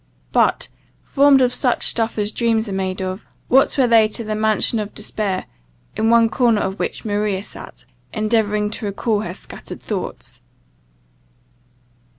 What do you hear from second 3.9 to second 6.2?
to the mansion of despair, in